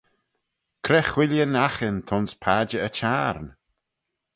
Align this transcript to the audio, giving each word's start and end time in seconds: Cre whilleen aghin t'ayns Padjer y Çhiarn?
Cre 0.85 0.99
whilleen 1.13 1.59
aghin 1.67 1.97
t'ayns 2.07 2.33
Padjer 2.41 2.85
y 2.87 2.89
Çhiarn? 2.97 3.47